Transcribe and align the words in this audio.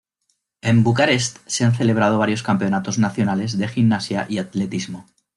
En 0.63 0.83
Bucarest 0.83 1.37
se 1.45 1.63
han 1.63 1.75
celebrado 1.75 2.17
varios 2.17 2.41
campeonatos 2.41 2.97
nacionales 2.97 3.59
de 3.59 3.67
gimnasia 3.67 4.25
y 4.27 4.39
atletismo. 4.39 5.05